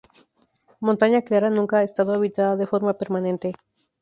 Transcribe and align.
Montaña 0.87 1.21
Clara 1.21 1.51
nunca 1.51 1.77
ha 1.77 1.83
estado 1.83 2.15
habitada 2.15 2.55
de 2.57 2.65
forma 2.65 2.95
permanente. 2.97 3.53